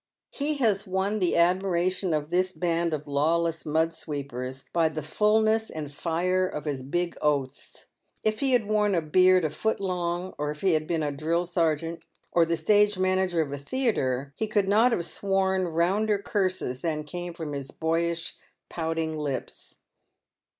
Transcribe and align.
He 0.31 0.55
has 0.55 0.87
won 0.87 1.19
the 1.19 1.37
admiration 1.37 2.11
of 2.11 2.31
this 2.31 2.53
band 2.53 2.91
of 2.91 3.05
lawless 3.05 3.67
mud 3.67 3.93
sweepers 3.93 4.63
by 4.73 4.89
the 4.89 5.03
fulness 5.03 5.69
and 5.69 5.93
fire 5.93 6.47
of 6.47 6.65
his 6.65 6.81
big 6.81 7.15
oaths. 7.21 7.85
If 8.23 8.39
he 8.39 8.53
had 8.53 8.65
worn 8.65 8.95
a 8.95 9.01
beard 9.03 9.45
a 9.45 9.51
foot 9.51 9.79
long, 9.79 10.33
or 10.39 10.49
if 10.49 10.61
he 10.61 10.73
had 10.73 10.87
been 10.87 11.03
a 11.03 11.11
drill 11.11 11.45
sergeant, 11.45 12.01
or 12.31 12.45
the 12.47 12.57
stage 12.57 12.95
u 12.97 13.03
98 13.03 13.03
PAYED 13.03 13.03
WITH 13.03 13.03
GOLD. 13.03 13.03
manager 13.03 13.41
of 13.41 13.53
a 13.53 13.63
theatre, 13.63 14.33
he 14.37 14.47
could 14.47 14.67
not 14.67 14.91
have 14.91 15.05
sworn 15.05 15.67
rounder 15.67 16.17
curses 16.17 16.81
than 16.81 17.03
came 17.03 17.31
from 17.35 17.53
his 17.53 17.69
boyish 17.69 18.37
pouting 18.69 19.15
lips. 19.15 19.75